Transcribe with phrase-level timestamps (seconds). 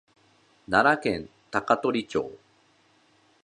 [0.67, 2.39] 奈良県高取町